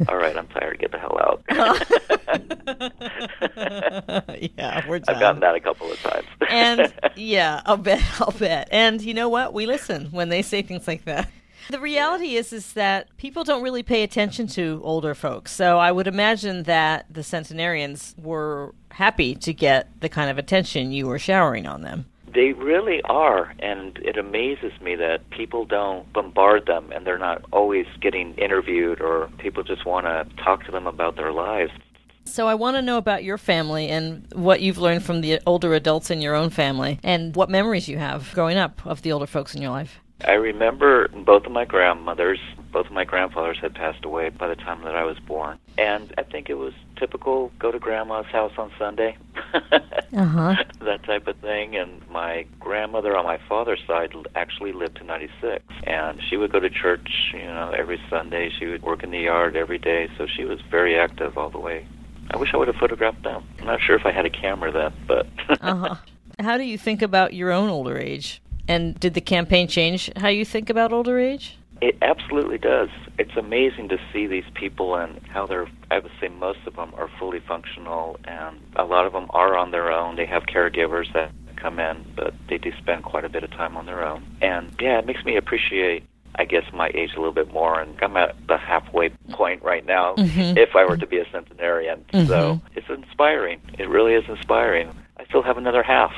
all 0.09 0.16
right, 0.16 0.37
I'm 0.37 0.49
tired. 0.49 0.78
Get 0.78 0.90
the 0.90 0.99
hell 0.99 1.18
out. 1.21 1.42
yeah, 4.59 4.88
we're 4.88 5.00
done. 5.00 5.14
I've 5.14 5.21
gotten 5.21 5.40
that 5.40 5.54
a 5.54 5.61
couple 5.61 5.92
of 5.92 6.00
times. 6.00 6.26
and 6.49 6.92
yeah, 7.16 7.61
I'll 7.66 7.76
bet. 7.76 8.02
I'll 8.21 8.33
bet. 8.33 8.68
And 8.73 9.02
you 9.02 9.12
know 9.12 9.28
what? 9.28 9.52
We 9.52 9.66
listen 9.66 10.06
when 10.06 10.30
they 10.30 10.40
say 10.42 10.62
things 10.62 10.88
like 10.88 11.04
that. 11.04 11.30
The 11.71 11.80
reality 11.80 12.37
is 12.37 12.52
is 12.52 12.75
that 12.75 13.14
people 13.16 13.44
don't 13.44 13.62
really 13.62 13.83
pay 13.83 14.02
attention 14.02 14.47
to 14.49 14.80
older 14.85 15.14
folks. 15.14 15.52
So 15.52 15.78
I 15.78 15.92
would 15.92 16.06
imagine 16.06 16.64
that 16.64 17.06
the 17.11 17.23
centenarians 17.23 18.14
were 18.18 18.75
happy 18.90 19.35
to 19.37 19.52
get 19.52 19.88
the 20.00 20.09
kind 20.09 20.30
of 20.30 20.38
attention 20.38 20.92
you 20.92 21.06
were 21.06 21.18
showering 21.18 21.66
on 21.66 21.83
them. 21.83 22.06
They 22.35 22.53
really 22.53 23.00
are, 23.03 23.55
and 23.61 23.97
it 23.99 24.17
amazes 24.17 24.73
me 24.81 24.97
that 24.97 25.31
people 25.31 25.64
don't 25.64 26.12
bombard 26.12 26.67
them 26.67 26.91
and 26.93 27.07
they're 27.07 27.19
not 27.19 27.45
always 27.53 27.87
getting 28.00 28.35
interviewed 28.35 29.00
or 29.00 29.31
people 29.38 29.62
just 29.62 29.87
want 29.87 30.07
to 30.07 30.26
talk 30.43 30.64
to 30.64 30.73
them 30.73 30.87
about 30.87 31.17
their 31.17 31.33
lives. 31.33 31.73
So 32.25 32.49
I 32.49 32.55
want 32.55 32.76
to 32.76 32.83
know 32.83 32.97
about 32.97 33.23
your 33.23 33.38
family 33.38 33.88
and 33.88 34.26
what 34.33 34.61
you've 34.61 34.79
learned 34.79 35.05
from 35.05 35.21
the 35.21 35.41
older 35.47 35.75
adults 35.75 36.11
in 36.11 36.21
your 36.21 36.35
own 36.35 36.50
family 36.50 36.99
and 37.05 37.37
what 37.37 37.50
memories 37.50 37.88
you 37.88 37.99
have 37.99 38.33
growing 38.35 38.57
up 38.57 38.85
of 38.87 39.03
the 39.03 39.12
older 39.12 39.26
folks 39.26 39.55
in 39.55 39.62
your 39.62 39.71
life. 39.71 40.00
I 40.26 40.33
remember 40.33 41.09
both 41.09 41.45
of 41.45 41.53
my 41.53 41.64
grandmothers, 41.64 42.38
both 42.75 42.87
of 42.87 42.93
my 42.93 43.04
grandfathers 43.04 43.57
had 43.61 43.73
passed 43.73 44.04
away 44.04 44.28
by 44.31 44.49
the 44.49 44.57
time 44.57 44.83
that 44.83 44.97
I 44.97 45.04
was 45.04 45.16
born. 45.21 45.59
And 45.78 46.12
I 46.19 46.25
think 46.25 46.50
it 46.50 46.54
was 46.54 46.75
typical 46.97 47.52
go 47.61 47.71
to 47.71 47.78
grandma's 47.78 48.26
house 48.26 48.52
on 48.59 48.73
Sunday. 48.76 49.16
uh-huh. 49.54 50.57
that 50.81 51.04
type 51.04 51.28
of 51.28 51.37
thing. 51.37 51.76
And 51.76 52.02
my 52.11 52.47
grandmother 52.59 53.16
on 53.16 53.25
my 53.25 53.38
father's 53.49 53.81
side 53.87 54.12
actually 54.35 54.73
lived 54.73 54.97
to 54.97 55.04
96. 55.04 55.64
And 55.85 56.21
she 56.28 56.37
would 56.37 56.50
go 56.50 56.59
to 56.59 56.69
church, 56.69 57.31
you 57.33 57.45
know, 57.45 57.73
every 57.78 58.00
Sunday. 58.11 58.50
She 58.50 58.66
would 58.66 58.83
work 58.83 59.04
in 59.04 59.12
the 59.12 59.21
yard 59.21 59.54
every 59.54 59.78
day. 59.78 60.09
So 60.19 60.26
she 60.26 60.45
was 60.45 60.61
very 60.69 60.99
active 60.99 61.38
all 61.38 61.50
the 61.50 61.61
way. 61.61 61.87
I 62.33 62.38
wish 62.38 62.52
I 62.54 62.57
would 62.57 62.66
have 62.66 62.76
photographed 62.76 63.23
them. 63.23 63.45
I'm 63.61 63.66
not 63.66 63.81
sure 63.81 63.95
if 63.95 64.04
I 64.04 64.11
had 64.11 64.26
a 64.26 64.31
camera 64.31 64.73
then, 64.73 64.93
but. 65.07 65.26
uh-huh. 65.61 65.95
How 66.40 66.57
do 66.57 66.64
you 66.64 66.76
think 66.76 67.02
about 67.02 67.35
your 67.35 67.52
own 67.52 67.69
older 67.69 67.97
age? 67.97 68.43
And 68.66 68.99
did 68.99 69.14
the 69.14 69.21
campaign 69.21 69.69
change 69.69 70.11
how 70.16 70.28
you 70.28 70.45
think 70.45 70.71
about 70.71 70.93
older 70.93 71.21
age? 71.21 71.57
It 71.85 71.99
absolutely 72.00 72.57
does. 72.57 72.88
It's 73.19 73.37
amazing 73.37 73.91
to 73.91 73.99
see 74.11 74.26
these 74.26 74.47
people 74.55 74.97
and 74.97 75.21
how 75.29 75.45
they're, 75.45 75.67
I 75.91 75.99
would 75.99 76.11
say 76.19 76.29
most 76.29 76.61
of 76.67 76.76
them 76.76 76.95
are 76.97 77.11
fully 77.19 77.41
functional, 77.41 78.19
and 78.25 78.59
a 78.76 78.85
lot 78.85 79.05
of 79.07 79.12
them 79.12 79.26
are 79.35 79.55
on 79.55 79.71
their 79.71 79.93
own. 79.93 80.17
They 80.17 80.25
have 80.25 80.45
caregivers 80.45 81.12
that 81.12 81.31
come 81.57 81.79
in, 81.79 82.03
but 82.17 82.33
they 82.49 82.57
do 82.57 82.73
spend 82.79 83.05
quite 83.05 83.26
a 83.26 83.29
bit 83.29 83.45
of 83.45 83.50
time 83.50 83.76
on 83.76 83.85
their 83.85 84.03
own. 84.03 84.25
And 84.41 84.75
yeah, 84.81 84.99
it 84.99 85.05
makes 85.05 85.26
me 85.26 85.37
appreciate 85.37 86.05
I 86.37 86.47
guess 86.47 86.64
my 86.73 86.91
age 86.95 87.11
a 87.14 87.19
little 87.21 87.35
bit 87.35 87.53
more, 87.53 87.79
and 87.81 87.97
I'm 88.03 88.17
at 88.17 88.35
the 88.49 88.57
halfway 88.57 89.11
point 89.31 89.62
right 89.62 89.87
now. 89.87 90.14
Mm-hmm. 90.17 90.59
If 90.59 90.75
I 90.75 90.85
were 90.85 90.97
to 90.97 91.07
be 91.07 91.19
a 91.19 91.26
centenarian, 91.31 92.05
Mhm. 92.12 92.26
so 92.26 92.61
it's 92.75 92.88
inspiring. 92.91 93.61
It 93.79 93.88
really 93.88 94.14
is 94.14 94.25
inspiring. 94.29 94.91
I 95.16 95.25
still 95.26 95.42
have 95.42 95.56
another 95.56 95.83
half. 95.83 96.12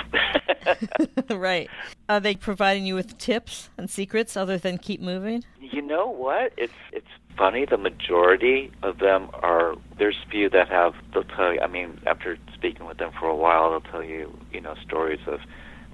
right. 1.31 1.69
Are 2.09 2.21
they 2.21 2.35
providing 2.35 2.87
you 2.87 2.95
with 2.95 3.19
tips 3.19 3.69
and 3.77 3.91
secrets 3.91 4.37
other 4.37 4.59
than 4.59 4.79
keep 4.79 5.01
moving? 5.01 5.45
You 5.61 5.83
know 5.83 6.07
what? 6.09 6.53
It's 6.57 6.73
it's 6.93 7.07
funny. 7.37 7.65
The 7.67 7.77
majority 7.77 8.73
of 8.83 8.99
them 8.99 9.29
are. 9.35 9.75
There's 9.99 10.17
few 10.31 10.49
that 10.51 10.69
have. 10.69 10.95
They'll 11.13 11.25
tell 11.25 11.53
you. 11.53 11.61
I 11.61 11.67
mean, 11.67 12.01
after 12.07 12.39
speaking 12.55 12.87
with 12.87 12.99
them 12.99 13.13
for 13.19 13.27
a 13.29 13.37
while, 13.37 13.71
they'll 13.71 13.93
tell 13.93 14.03
you. 14.03 14.37
You 14.53 14.61
know, 14.61 14.75
stories 14.85 15.21
of 15.27 15.41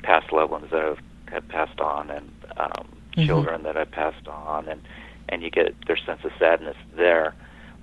past 0.02 0.32
loved 0.32 0.50
ones 0.52 0.70
that 0.70 0.82
have, 0.82 0.98
have 1.32 1.48
passed 1.48 1.80
on, 1.80 2.10
and 2.10 2.30
um, 2.56 2.88
Mhm. 3.16 3.26
children 3.26 3.62
that 3.64 3.76
have 3.76 3.90
passed 3.90 4.26
on, 4.28 4.68
and 4.68 4.80
and 5.28 5.42
you 5.42 5.50
get 5.50 5.74
their 5.86 5.96
sense 5.96 6.24
of 6.24 6.30
sadness 6.38 6.76
there. 6.96 7.34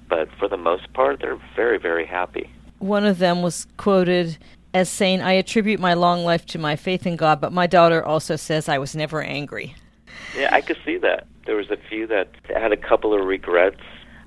But 0.07 0.29
for 0.39 0.47
the 0.47 0.57
most 0.57 0.91
part, 0.93 1.19
they're 1.19 1.39
very 1.55 1.77
very 1.77 2.05
happy. 2.05 2.49
One 2.79 3.05
of 3.05 3.19
them 3.19 3.41
was 3.41 3.67
quoted 3.77 4.37
as 4.73 4.89
saying, 4.89 5.21
I 5.21 5.33
attribute 5.33 5.79
my 5.79 5.93
long 5.93 6.23
life 6.23 6.45
to 6.47 6.59
my 6.59 6.75
faith 6.75 7.05
in 7.07 7.15
God, 7.15 7.41
but 7.41 7.51
my 7.51 7.67
daughter 7.67 8.03
also 8.05 8.35
says 8.35 8.69
I 8.69 8.77
was 8.77 8.95
never 8.95 9.21
angry. 9.21 9.75
Yeah, 10.37 10.49
I 10.51 10.61
could 10.61 10.77
see 10.85 10.97
that. 10.97 11.25
There 11.45 11.55
was 11.55 11.69
a 11.71 11.77
few 11.89 12.05
that 12.07 12.29
had 12.55 12.71
a 12.71 12.77
couple 12.77 13.13
of 13.13 13.25
regrets. 13.25 13.79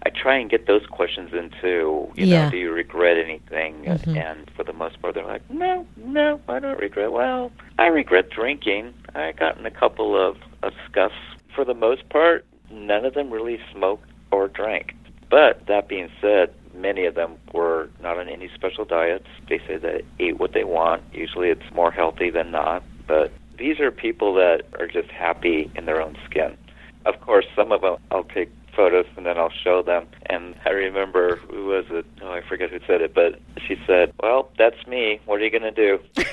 I 0.04 0.10
try 0.10 0.36
and 0.36 0.50
get 0.50 0.66
those 0.66 0.84
questions 0.86 1.32
into, 1.32 2.10
you 2.16 2.26
Yeah. 2.26 2.46
know, 2.46 2.50
do 2.50 2.56
you 2.56 2.72
regret 2.72 3.16
anything? 3.18 3.84
Mhm. 3.84 4.16
And 4.16 4.50
for 4.56 4.64
the 4.64 4.72
most 4.72 5.00
part, 5.00 5.14
they're 5.14 5.24
like, 5.24 5.48
no, 5.48 5.86
no, 5.96 6.40
I 6.48 6.58
don't 6.58 6.78
regret. 6.80 7.12
Well, 7.12 7.52
I 7.78 7.86
regret 7.86 8.30
drinking. 8.30 8.94
I 9.14 9.30
got 9.32 9.58
in 9.58 9.66
a 9.66 9.70
couple 9.70 10.16
of, 10.16 10.38
of 10.64 10.72
scuffs. 10.90 11.14
For 11.54 11.64
the 11.64 11.74
most 11.74 12.08
part, 12.08 12.44
none 12.68 13.04
of 13.04 13.14
them 13.14 13.30
really 13.30 13.60
smoked 13.72 14.08
or 14.32 14.48
drank. 14.48 14.94
But 15.30 15.66
that 15.66 15.86
being 15.86 16.10
said, 16.20 16.52
many 16.74 17.04
of 17.06 17.14
them 17.14 17.36
were 17.52 17.88
not 18.02 18.18
on 18.18 18.28
any 18.28 18.48
special 18.54 18.84
diets. 18.84 19.26
They 19.48 19.58
say 19.66 19.76
they 19.76 20.02
ate 20.18 20.38
what 20.38 20.52
they 20.52 20.64
want. 20.64 21.02
Usually 21.12 21.48
it's 21.48 21.70
more 21.74 21.90
healthy 21.90 22.30
than 22.30 22.50
not. 22.50 22.82
But 23.06 23.32
these 23.58 23.80
are 23.80 23.90
people 23.90 24.34
that 24.34 24.62
are 24.78 24.86
just 24.86 25.10
happy 25.10 25.70
in 25.76 25.86
their 25.86 26.00
own 26.00 26.16
skin. 26.28 26.56
Of 27.04 27.20
course, 27.20 27.46
some 27.56 27.72
of 27.72 27.80
them 27.82 27.96
I'll 28.10 28.24
take 28.24 28.50
photos 28.74 29.06
and 29.16 29.26
then 29.26 29.36
I'll 29.38 29.50
show 29.50 29.82
them. 29.82 30.06
And 30.26 30.54
I 30.64 30.70
remember, 30.70 31.36
who 31.36 31.66
was 31.66 31.84
it? 31.90 32.06
Oh, 32.22 32.32
I 32.32 32.40
forget 32.42 32.70
who 32.70 32.78
said 32.86 33.02
it, 33.02 33.12
but 33.14 33.38
she 33.66 33.76
said, 33.86 34.12
Well, 34.22 34.50
that's 34.58 34.86
me. 34.86 35.20
What 35.26 35.40
are 35.40 35.44
you 35.44 35.50
going 35.50 35.62
to 35.62 35.70
do? 35.70 35.98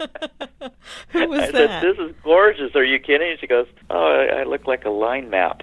Who 1.10 1.28
was 1.28 1.40
I 1.40 1.50
that? 1.50 1.52
said, 1.52 1.82
This 1.82 1.98
is 1.98 2.14
gorgeous. 2.22 2.74
Are 2.74 2.84
you 2.84 2.98
kidding? 2.98 3.36
She 3.40 3.46
goes, 3.46 3.66
Oh, 3.90 3.96
I, 4.06 4.40
I 4.40 4.44
look 4.44 4.66
like 4.66 4.84
a 4.84 4.90
line 4.90 5.30
map. 5.30 5.62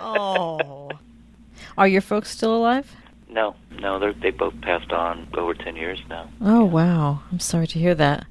oh. 0.00 0.90
Are 1.78 1.88
your 1.88 2.00
folks 2.00 2.30
still 2.30 2.54
alive? 2.56 2.94
No, 3.28 3.54
no, 3.80 3.98
they're, 3.98 4.32
both 4.32 4.58
passed 4.60 4.92
on 4.92 5.28
over 5.34 5.52
10 5.54 5.76
years 5.76 6.00
now. 6.08 6.28
Oh, 6.40 6.64
wow. 6.64 7.22
I'm 7.32 7.40
sorry 7.40 7.66
to 7.68 7.78
hear 7.78 7.94
that. 7.94 8.26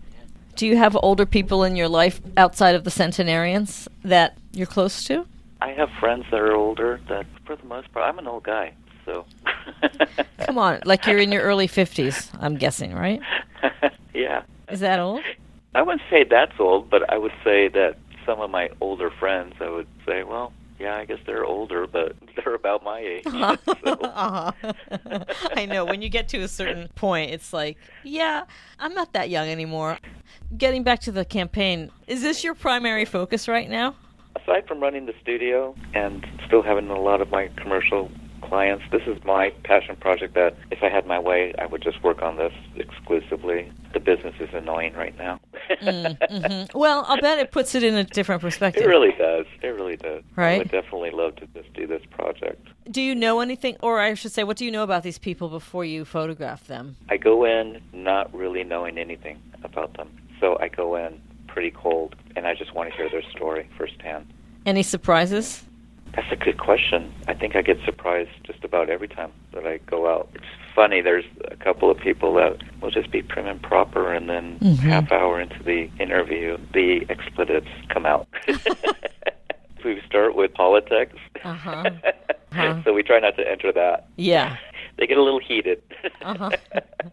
Do 0.56 0.66
you 0.66 0.78
have 0.78 0.98
older 1.04 1.26
people 1.26 1.64
in 1.64 1.76
your 1.76 1.90
life 1.90 2.22
outside 2.38 2.76
of 2.76 2.86
the 2.86 2.92
centenarians 2.92 3.90
that 4.04 4.38
you're 4.54 4.68
close 4.68 5.04
to? 5.06 5.28
I 5.62 5.72
have 5.72 5.90
friends 6.00 6.26
that 6.32 6.40
are 6.40 6.54
older 6.54 7.02
that, 7.10 7.26
for 7.46 7.56
the 7.56 7.66
most 7.66 7.92
part, 7.92 8.06
I'm 8.08 8.20
an 8.20 8.28
old 8.28 8.44
guy, 8.44 8.74
so. 9.04 9.26
Come 10.46 10.58
on, 10.58 10.80
like 10.86 11.06
you're 11.06 11.18
in 11.18 11.32
your 11.32 11.42
early 11.42 11.68
50s, 11.68 12.30
I'm 12.40 12.56
guessing, 12.56 12.94
right? 12.94 13.20
yeah. 14.14 14.44
Is 14.70 14.80
that 14.80 15.00
old? 15.00 15.22
I 15.74 15.82
wouldn't 15.82 16.04
say 16.10 16.24
that's 16.24 16.58
old, 16.58 16.90
but 16.90 17.12
I 17.12 17.18
would 17.18 17.34
say 17.44 17.68
that 17.70 17.98
some 18.26 18.40
of 18.40 18.50
my 18.50 18.70
older 18.80 19.12
friends, 19.12 19.56
I 19.60 19.70
would 19.70 19.88
say, 20.06 20.24
well, 20.24 20.54
yeah, 20.80 20.98
I 20.98 21.06
guess 21.06 21.20
they're 21.26 21.46
older, 21.46 21.88
but 21.88 22.16
they're 22.36 22.56
about 22.56 22.84
my 22.84 23.00
age. 23.00 23.24
so. 23.24 23.32
uh-huh. 23.34 25.24
I 25.56 25.66
know. 25.66 25.86
When 25.86 26.02
you 26.02 26.10
get 26.10 26.28
to 26.30 26.40
a 26.40 26.48
certain 26.48 26.88
point, 26.96 27.32
it's 27.32 27.54
like, 27.54 27.78
yeah, 28.04 28.46
I'm 28.80 28.94
not 28.94 29.14
that 29.14 29.30
young 29.30 29.48
anymore. 29.48 29.98
Getting 30.58 30.84
back 30.84 31.00
to 31.02 31.12
the 31.12 31.26
campaign, 31.26 31.92
is 32.08 32.22
this 32.22 32.44
your 32.44 32.56
primary 32.56 33.06
focus 33.06 33.48
right 33.48 33.70
now? 33.70 33.96
Aside 34.36 34.68
from 34.68 34.82
running 34.82 35.06
the 35.06 35.14
studio 35.22 35.76
and 35.94 36.26
still 36.46 36.62
having 36.62 36.90
a 36.90 37.00
lot 37.00 37.22
of 37.22 37.32
my 37.32 37.50
commercial 37.56 38.12
clients, 38.48 38.84
this 38.92 39.02
is 39.08 39.24
my 39.24 39.52
passion 39.64 39.96
project 39.96 40.34
that 40.36 40.56
if 40.72 40.84
I 40.84 40.90
had 40.90 41.06
my 41.06 41.20
way, 41.20 41.54
I 41.58 41.66
would 41.66 41.82
just 41.82 42.02
work 42.04 42.22
on 42.22 42.38
this 42.38 42.54
exclusively. 42.76 43.72
The 43.94 44.00
business 44.00 44.36
is 44.40 44.50
annoying 44.54 44.94
right 44.94 45.18
now. 45.18 45.40
Mm, 45.82 46.18
mhm. 46.20 46.74
Well, 46.76 47.06
I'll 47.08 47.20
bet 47.20 47.40
it 47.40 47.52
puts 47.52 47.76
it 47.76 47.84
in 47.84 47.96
a 47.96 48.04
different 48.04 48.42
perspective. 48.42 48.84
It 48.84 48.88
really 48.88 49.14
does. 49.18 49.46
It 49.62 49.68
really 49.68 49.98
does. 49.98 50.24
Right. 50.36 50.56
I 50.56 50.58
would 50.60 50.72
definitely 50.72 51.12
love 51.12 51.36
to 51.38 51.48
just 51.48 51.74
do 51.74 51.88
this 51.88 52.02
project. 52.12 52.68
Do 52.92 53.02
you 53.02 53.16
know 53.16 53.40
anything, 53.40 53.78
or 53.82 54.00
I 54.00 54.14
should 54.14 54.32
say, 54.32 54.44
what 54.44 54.58
do 54.58 54.66
you 54.66 54.72
know 54.72 54.84
about 54.84 55.04
these 55.04 55.18
people 55.18 55.50
before 55.50 55.86
you 55.86 56.06
photograph 56.06 56.68
them? 56.68 56.96
I 57.10 57.18
go 57.18 57.46
in 57.46 57.82
not 57.94 58.34
really 58.34 58.64
knowing 58.64 58.98
anything 58.98 59.42
about 59.64 59.98
them. 59.98 60.10
So 60.40 60.58
I 60.60 60.68
go 60.68 60.96
in 60.96 61.22
pretty 61.48 61.72
cold 61.72 62.16
and 62.36 62.46
I 62.46 62.54
just 62.54 62.74
want 62.76 62.90
to 62.90 62.96
hear 62.96 63.10
their 63.10 63.24
story 63.32 63.68
firsthand. 63.78 64.28
Any 64.66 64.84
surprises? 64.84 65.64
That's 66.14 66.32
a 66.32 66.36
good 66.36 66.58
question. 66.58 67.14
I 67.28 67.34
think 67.34 67.56
I 67.56 67.62
get 67.62 67.78
surprised 67.84 68.30
just 68.44 68.64
about 68.64 68.90
every 68.90 69.08
time 69.08 69.32
that 69.54 69.66
I 69.66 69.78
go 69.80 70.08
out. 70.14 70.30
It's 70.34 70.46
funny, 70.74 71.02
there's 71.02 71.26
a 71.52 71.56
couple 71.58 71.90
of 71.92 71.98
people 71.98 72.34
that 72.36 72.58
will 72.82 72.92
just 72.92 73.12
be 73.12 73.22
prim 73.22 73.48
and 73.48 73.62
proper, 73.62 74.14
and 74.14 74.30
then 74.30 74.60
Mhm. 74.60 74.78
half 74.80 75.12
hour 75.12 75.42
into 75.42 75.62
the 75.64 75.90
interview, 76.00 76.58
the 76.74 77.06
expletives 77.10 77.68
come 77.90 78.06
out. 78.06 78.28
we 79.84 80.02
start 80.08 80.36
with 80.36 80.54
politics. 80.54 81.18
Uh-huh. 81.44 81.90
Uh-huh. 82.56 82.82
so 82.86 82.94
we 82.94 83.04
try 83.04 83.20
not 83.20 83.36
to 83.36 83.46
enter 83.52 83.70
that. 83.74 84.06
Yeah. 84.16 84.56
They 84.98 85.08
get 85.08 85.18
a 85.18 85.24
little 85.24 85.40
heated. 85.40 85.82
Uh-huh. 86.22 86.52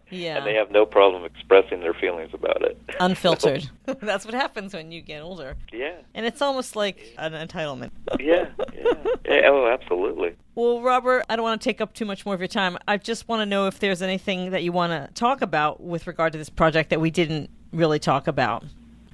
Yeah. 0.09 0.37
and 0.37 0.45
they 0.45 0.53
have 0.53 0.71
no 0.71 0.85
problem 0.85 1.25
expressing 1.25 1.81
their 1.81 1.93
feelings 1.93 2.33
about 2.33 2.61
it. 2.61 2.77
Unfiltered. 2.99 3.69
That's 4.01 4.25
what 4.25 4.33
happens 4.33 4.73
when 4.73 4.91
you 4.91 5.01
get 5.01 5.21
older. 5.21 5.55
Yeah. 5.71 5.95
And 6.13 6.25
it's 6.25 6.41
almost 6.41 6.75
like 6.75 7.13
an 7.17 7.33
entitlement. 7.33 7.91
Yeah, 8.19 8.47
yeah. 8.73 8.93
yeah. 9.25 9.41
Oh, 9.45 9.67
absolutely. 9.67 10.35
Well, 10.55 10.81
Robert, 10.81 11.25
I 11.29 11.35
don't 11.35 11.43
want 11.43 11.61
to 11.61 11.63
take 11.63 11.81
up 11.81 11.93
too 11.93 12.05
much 12.05 12.25
more 12.25 12.35
of 12.35 12.39
your 12.39 12.47
time. 12.47 12.77
I 12.87 12.97
just 12.97 13.27
want 13.27 13.41
to 13.41 13.45
know 13.45 13.67
if 13.67 13.79
there's 13.79 14.01
anything 14.01 14.51
that 14.51 14.63
you 14.63 14.71
want 14.71 14.91
to 14.91 15.13
talk 15.13 15.41
about 15.41 15.81
with 15.81 16.07
regard 16.07 16.31
to 16.33 16.37
this 16.37 16.49
project 16.49 16.89
that 16.91 17.01
we 17.01 17.11
didn't 17.11 17.49
really 17.73 17.99
talk 17.99 18.27
about. 18.27 18.63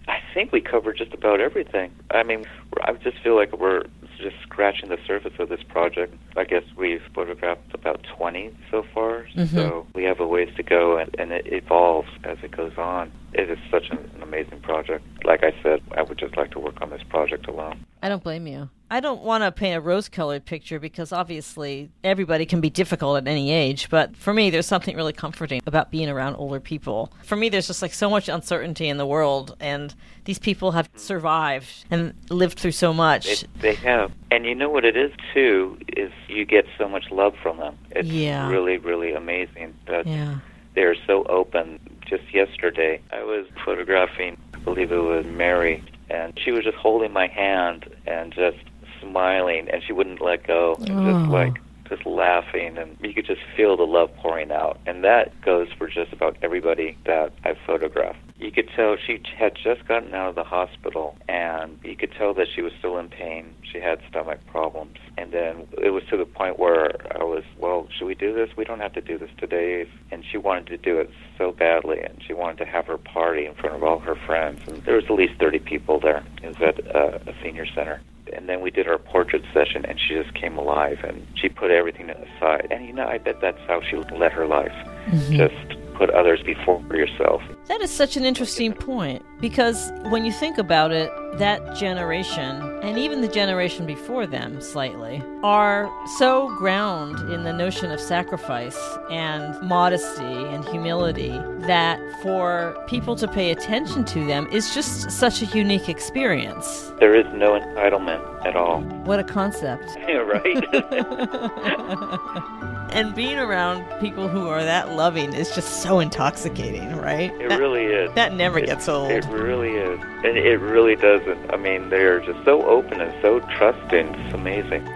I 0.08 0.20
think 0.34 0.52
we 0.52 0.62
covered 0.62 0.98
just 0.98 1.14
about 1.14 1.40
everything. 1.40 1.92
I 2.12 2.24
mean, 2.24 2.46
I 2.82 2.94
just 2.94 3.18
feel 3.20 3.36
like 3.36 3.58
we're 3.58 3.84
just 4.20 4.36
scratching 4.44 4.90
the 4.90 4.98
surface 5.08 5.34
of 5.40 5.50
this 5.50 5.64
project. 5.64 6.14
I 6.38 6.44
guess 6.44 6.64
we've 6.78 7.02
photographed 7.14 7.74
about 7.74 8.04
20 8.04 8.52
so 8.70 8.84
far, 8.94 9.26
Mhm. 9.36 9.48
so 9.48 9.88
we 9.94 10.04
have 10.04 10.20
a 10.20 10.28
ways 10.28 10.50
to 10.58 10.64
go, 10.64 10.98
and, 10.98 11.16
and 11.18 11.32
it 11.32 11.48
evolves 11.52 12.10
as 12.24 12.38
it 12.44 12.52
goes 12.52 12.78
on. 12.78 13.12
It 13.34 13.50
is 13.50 13.58
such 13.70 13.90
an, 13.90 13.98
an 14.16 14.24
amazing 14.24 14.60
project. 14.62 15.06
Like 15.24 15.44
I 15.44 15.54
said, 15.62 15.82
I 15.96 16.02
would 16.04 16.18
just 16.18 16.36
like 16.38 16.52
to 16.52 16.60
work 16.60 16.82
on 16.82 16.90
this 16.90 17.04
project 17.10 17.48
alone. 17.48 17.86
I 18.02 18.10
don't 18.10 18.24
blame 18.24 18.48
you. 18.48 18.70
I 18.92 19.02
don't 19.02 19.22
want 19.22 19.44
to 19.44 19.52
paint 19.52 19.78
a 19.78 19.82
rose 19.82 20.10
colored 20.10 20.46
picture 20.46 20.80
because 20.80 21.12
obviously 21.12 21.92
everybody 22.04 22.48
can 22.48 22.60
be 22.60 22.72
difficult 22.72 23.18
at 23.18 23.28
any 23.28 23.52
age, 23.52 23.88
but 23.90 24.16
for 24.16 24.34
me, 24.34 24.50
there's 24.50 24.66
something 24.66 24.96
really 24.96 25.14
comforting 25.14 25.62
about 25.68 25.92
being 25.92 26.10
around 26.10 26.36
older 26.36 26.60
people. 26.60 27.12
For 27.24 27.36
me, 27.36 27.50
there's 27.50 27.68
just 27.68 27.84
like 27.84 27.94
so 27.94 28.10
much 28.10 28.30
uncertainty 28.30 28.88
in 28.88 28.98
the 28.98 29.06
world, 29.06 29.56
and 29.60 29.94
these 30.26 30.40
people 30.40 30.72
have 30.72 30.90
survived 30.96 31.86
and 31.92 32.16
lived 32.32 32.58
through 32.58 32.72
so 32.72 32.92
much. 32.92 33.28
It, 33.44 33.48
they 33.60 33.76
have. 33.76 34.12
And 34.32 34.46
you 34.46 34.56
know 34.56 34.70
what 34.70 34.86
it 34.86 34.98
is, 34.98 35.12
too, 35.36 35.78
is 35.96 36.12
you 36.28 36.46
get 36.46 36.66
so 36.78 36.90
much 36.90 37.12
love 37.12 37.36
from 37.44 37.58
them. 37.58 37.78
It's 37.92 38.08
Yeah. 38.10 38.50
really, 38.50 38.78
really 38.80 39.14
amazing 39.14 39.76
that 39.86 40.08
yeah. 40.08 40.38
They're 40.76 40.96
so 41.08 41.24
open. 41.30 41.80
Just 42.08 42.34
yesterday, 42.34 43.00
I 43.12 43.24
was 43.24 43.46
photographing, 43.66 44.38
I 44.54 44.58
believe 44.60 44.92
it 44.92 44.98
was 44.98 45.26
Mary, 45.26 45.84
and 46.10 46.34
she 46.44 46.52
was 46.52 46.64
just 46.64 46.78
holding 46.78 47.14
my 47.14 47.28
hand 47.28 47.86
and 48.08 48.34
just 48.34 48.58
smiling, 49.02 49.68
and 49.72 49.82
she 49.86 49.94
wouldn't 49.94 50.22
let 50.22 50.46
go, 50.46 50.76
and 50.82 50.92
Oh. 50.92 51.14
just 51.14 51.30
like 51.32 51.62
just 52.00 52.08
laughing, 52.08 52.78
and 52.78 52.98
you 53.02 53.14
could 53.14 53.26
just 53.26 53.42
feel 53.56 53.78
the 53.78 53.84
love 53.84 54.10
pouring 54.18 54.52
out. 54.52 54.80
And 54.86 55.04
that 55.04 55.42
goes 55.42 55.68
for 55.78 55.88
just 55.88 56.14
about 56.14 56.38
everybody 56.42 56.98
that 57.06 57.34
I've 57.44 57.58
photographed. 57.66 58.20
You 58.38 58.52
could 58.52 58.70
tell 58.74 58.96
she 58.96 59.22
had 59.38 59.56
just 59.56 59.86
gotten 59.88 60.14
out 60.14 60.30
of 60.30 60.36
the 60.36 60.44
hospital, 60.44 61.18
and 61.28 61.78
you 61.84 61.96
could 61.96 62.12
tell 62.14 62.34
that 62.36 62.48
she 62.54 62.62
was 62.62 62.72
still 62.80 62.98
in 62.98 63.10
pain. 63.10 63.54
She 63.70 63.80
had 63.80 64.00
stomach 64.10 64.40
problems, 64.48 64.98
and 65.18 65.32
then 65.32 65.68
it 65.82 65.90
was 65.90 66.04
to 66.10 66.18
the 66.18 66.26
point 66.26 66.58
where 66.58 66.96
I 67.20 67.24
was, 67.24 67.44
well, 67.58 67.88
should 67.98 68.06
we 68.06 68.16
do 68.16 68.34
this? 68.34 68.50
We 68.56 68.64
don't 68.64 68.80
have 68.80 68.94
to 68.94 69.02
do 69.02 69.18
this 69.18 69.32
today. 69.38 69.88
And 70.12 70.24
she 70.30 70.38
wanted 70.38 70.68
to 70.68 70.78
do 70.78 71.00
it 71.00 71.10
so 71.38 71.52
badly, 71.52 72.00
and 72.00 72.22
she 72.26 72.34
wanted 72.34 72.58
to 72.60 72.66
have 72.66 72.88
her 72.88 72.98
party 72.98 73.46
in 73.46 73.56
front 73.56 73.76
of 73.76 73.84
all 73.84 74.00
her 74.00 74.16
friends. 74.16 74.62
And 74.68 74.82
there 74.84 74.96
was 74.96 75.06
at 75.06 75.12
least 75.12 75.34
30 75.40 75.60
people 75.60 76.00
there. 76.00 76.24
It 76.42 76.48
was 76.48 76.62
at 76.62 76.96
uh, 76.96 77.20
a 77.28 77.34
senior 77.44 77.66
center 77.66 78.02
and 78.34 78.48
then 78.48 78.62
we 78.62 78.72
did 78.72 78.88
our 78.88 78.98
portrait 78.98 79.44
session 79.54 79.86
and 79.86 80.00
she 80.00 80.14
just 80.14 80.34
came 80.34 80.58
alive 80.58 81.00
and 81.04 81.26
she 81.36 81.50
put 81.50 81.72
everything 81.72 82.10
aside 82.10 82.68
and 82.72 82.86
you 82.86 82.94
know 82.94 83.08
i 83.08 83.18
bet 83.18 83.40
that's 83.42 83.60
how 83.68 83.82
she 83.82 83.96
led 83.96 84.32
her 84.32 84.46
life. 84.46 84.72
Mm-hmm. 85.08 85.36
Just 85.36 85.96
put 85.96 86.10
others 86.12 86.42
before 86.44 86.82
yourself 86.96 87.42
That 87.70 87.82
is 87.82 87.92
such 87.92 88.18
an 88.18 88.26
interesting 88.26 88.74
point 88.74 89.24
because 89.40 89.92
when 90.06 90.26
you 90.26 90.32
think 90.32 90.58
about 90.58 90.92
it, 90.92 91.12
that 91.38 91.76
generation, 91.78 92.62
and 92.82 92.98
even 92.98 93.22
the 93.22 93.28
generation 93.28 93.86
before 93.86 94.26
them 94.26 94.60
slightly, 94.60 95.22
are 95.44 95.88
so 96.18 96.50
ground 96.58 97.32
in 97.32 97.44
the 97.44 97.54
notion 97.54 97.92
of 97.92 98.00
sacrifice 98.00 98.76
and 99.12 99.56
modesty 99.62 100.24
and 100.24 100.66
humility 100.66 101.30
that 101.68 102.00
for 102.24 102.76
people 102.88 103.16
to 103.18 103.28
pay 103.28 103.52
attention 103.52 104.04
to 104.06 104.26
them 104.26 104.48
is 104.52 104.74
just 104.74 105.12
such 105.12 105.44
a 105.44 105.46
unique 105.56 105.88
experience. 105.88 106.92
there 107.00 107.14
is 107.14 107.28
no 107.36 107.52
entitlement 107.60 108.24
at 108.48 108.56
all 108.56 108.82
What 109.06 109.20
a 109.20 109.24
concept. 109.24 109.86
yeah, 110.08 110.16
right 110.18 110.58
and 112.92 113.14
being 113.16 113.38
around 113.38 113.84
people 114.00 114.28
who 114.28 114.48
are 114.48 114.64
that 114.64 114.92
loving 114.94 115.34
is 115.34 115.54
just 115.56 115.82
so 115.84 116.00
intoxicating, 116.00 116.96
right? 116.98 117.32
it 117.40 117.50
That- 117.50 117.60
really 117.60 117.86
is. 117.86 118.12
that 118.16 118.34
never 118.34 118.60
It- 118.60 118.66
gets 118.66 118.88
old. 118.90 119.12
it 119.12 119.26
really 119.30 119.72
is. 119.76 120.00
And 120.24 120.38
it 120.38 120.60
really 120.60 120.96
doesn't. 120.96 121.40
I 121.54 121.58
mean 121.58 121.90
they're 121.90 122.20
just 122.20 122.44
so 122.46 122.64
open 122.66 123.00
and 123.02 123.14
so 123.22 123.40
trusting. 123.58 124.08
It's 124.08 124.34
amazing 124.34 124.88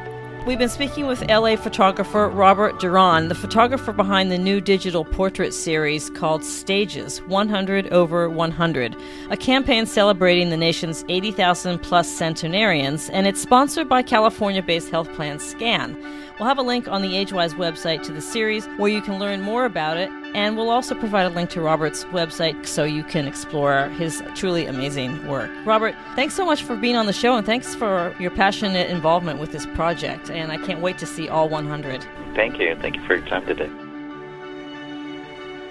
We've 0.46 0.60
been 0.60 0.68
speaking 0.68 1.08
with 1.08 1.26
LA 1.30 1.56
photographer 1.56 2.28
Robert 2.28 2.78
Duron, 2.78 3.30
the 3.30 3.36
photographer 3.36 3.94
behind 3.94 4.30
the 4.30 4.38
new 4.38 4.60
digital 4.60 5.06
portrait 5.06 5.54
series 5.54 6.10
called 6.10 6.44
Stages 6.44 7.22
100 7.22 7.88
over 7.94 8.28
100, 8.28 8.94
a 9.30 9.38
campaign 9.38 9.86
celebrating 9.86 10.50
the 10.50 10.58
nation's 10.58 11.06
80,000 11.08 11.80
plus 11.80 12.10
centenarians, 12.10 13.10
and 13.12 13.26
it's 13.26 13.42
sponsored 13.42 13.88
by 13.88 14.02
California 14.02 14.62
based 14.62 14.90
health 14.90 15.10
plan 15.14 15.40
SCAN. 15.40 15.96
We'll 16.38 16.50
have 16.50 16.58
a 16.58 16.62
link 16.62 16.90
on 16.90 17.02
the 17.02 17.14
Agewyz 17.14 17.54
website 17.54 18.04
to 18.04 18.12
the 18.12 18.20
series 18.20 18.66
where 18.76 18.92
you 18.92 19.02
can 19.02 19.20
learn 19.20 19.40
more 19.40 19.64
about 19.64 19.96
it, 19.96 20.10
and 20.34 20.58
we'll 20.58 20.70
also 20.70 20.96
provide 20.96 21.25
a 21.25 21.30
link 21.30 21.50
to 21.52 21.62
Robert's 21.62 22.06
website 22.06 22.66
so 22.66 22.84
you 22.84 23.04
can 23.04 23.28
explore 23.28 23.90
his 23.90 24.24
truly 24.36 24.66
amazing 24.66 25.28
work. 25.28 25.52
Robert, 25.66 25.96
thanks 26.16 26.34
so 26.34 26.46
much 26.46 26.63
for 26.63 26.75
being 26.75 26.96
on 26.96 27.06
the 27.06 27.13
show, 27.13 27.36
and 27.36 27.46
thanks 27.46 27.75
for 27.75 28.16
your 28.20 28.32
passionate 28.32 28.90
involvement 28.90 29.40
with 29.40 29.52
this 29.52 29.66
project. 29.68 30.30
And 30.30 30.52
I 30.52 30.58
can't 30.58 30.82
wait 30.82 30.98
to 31.00 31.06
see 31.06 31.30
all 31.30 31.50
100. 31.50 32.06
thank 32.36 32.60
you 32.60 32.75
thank 32.82 32.96
you 32.96 33.06
for 33.06 33.15
your 33.15 33.26
time 33.28 33.46
today 33.46 33.69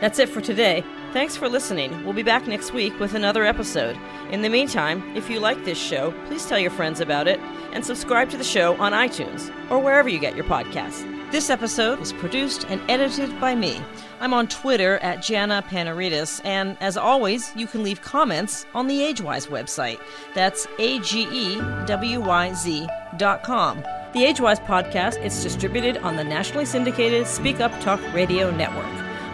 That's 0.01 0.19
it 0.19 0.29
for 0.29 0.41
today. 0.41 0.83
Thanks 1.13 1.37
for 1.37 1.49
listening. 1.49 2.05
We'll 2.05 2.15
be 2.15 2.23
back 2.23 2.47
next 2.49 2.73
week 2.73 2.99
with 2.99 3.15
another 3.15 3.45
episode. 3.45 3.97
In 4.31 4.43
the 4.43 4.49
meantime, 4.49 5.15
if 5.15 5.29
you 5.29 5.39
like 5.39 5.65
this 5.65 5.79
show, 5.79 6.13
please 6.27 6.47
tell 6.47 6.59
your 6.59 6.71
friends 6.71 7.01
about 7.01 7.29
it 7.29 7.39
and 7.73 7.85
subscribe 7.85 8.31
to 8.31 8.37
the 8.37 8.45
show 8.45 8.75
on 8.81 8.93
iTunes 8.93 9.53
or 9.71 9.79
wherever 9.79 10.09
you 10.09 10.19
get 10.19 10.35
your 10.35 10.47
podcasts. 10.47 11.12
This 11.33 11.49
episode 11.49 11.99
was 11.99 12.13
produced 12.13 12.67
and 12.69 12.79
edited 12.91 13.41
by 13.41 13.55
me. 13.55 13.81
I'm 14.21 14.35
on 14.35 14.49
Twitter 14.49 14.99
at 14.99 15.23
Jana 15.23 15.65
Panaritis, 15.67 16.43
and 16.45 16.77
as 16.83 16.99
always, 16.99 17.51
you 17.57 17.67
can 17.67 17.83
leave 17.83 18.03
comments 18.03 18.67
on 18.75 18.87
the 18.87 18.99
Agewyz 18.99 19.49
website. 19.49 19.99
That's 20.35 20.67
A 20.79 20.99
G 21.01 21.23
E 21.33 21.57
W 21.87 22.21
Y 22.21 22.53
Z 22.53 22.87
dot 23.17 23.45
com. 23.45 23.79
The 24.13 24.27
Agewyz 24.27 24.63
podcast 24.67 25.25
is 25.25 25.43
distributed 25.43 25.97
on 26.03 26.17
the 26.17 26.25
nationally 26.25 26.67
syndicated 26.67 27.27
Speak 27.27 27.61
Up 27.61 27.73
Talk 27.81 28.01
Radio 28.13 28.51
Network. 28.51 28.85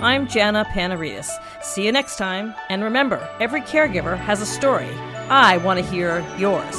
I'm 0.01 0.29
Jana 0.29 0.67
Panaritis. 0.67 1.29
See 1.65 1.85
you 1.85 1.91
next 1.91 2.17
time, 2.17 2.55
and 2.69 2.85
remember, 2.85 3.29
every 3.41 3.63
caregiver 3.63 4.17
has 4.17 4.41
a 4.41 4.47
story. 4.47 4.89
I 5.29 5.57
want 5.57 5.81
to 5.81 5.85
hear 5.85 6.25
yours. 6.39 6.77